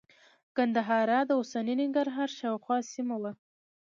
[0.57, 3.31] ګندهارا د اوسني ننګرهار شاوخوا سیمه وه